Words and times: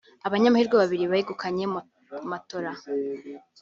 abanyamahirwe 0.27 0.75
babiri 0.81 1.05
begukanye 1.11 1.65
matola 2.29 2.71